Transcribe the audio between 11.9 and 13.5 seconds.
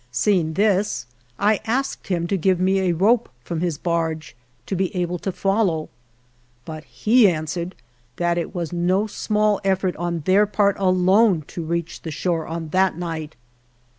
the shore on that night.